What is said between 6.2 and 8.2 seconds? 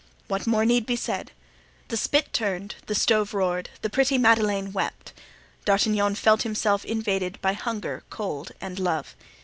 himself invaded by hunger,